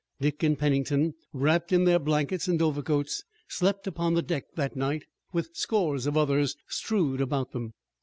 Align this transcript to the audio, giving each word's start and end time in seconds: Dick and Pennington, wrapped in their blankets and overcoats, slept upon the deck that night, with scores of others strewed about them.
Dick 0.19 0.41
and 0.41 0.57
Pennington, 0.57 1.13
wrapped 1.31 1.71
in 1.71 1.83
their 1.83 1.99
blankets 1.99 2.47
and 2.47 2.59
overcoats, 2.59 3.23
slept 3.47 3.85
upon 3.85 4.15
the 4.15 4.23
deck 4.23 4.45
that 4.55 4.75
night, 4.75 5.03
with 5.31 5.51
scores 5.55 6.07
of 6.07 6.17
others 6.17 6.55
strewed 6.67 7.21
about 7.21 7.51
them. 7.51 7.73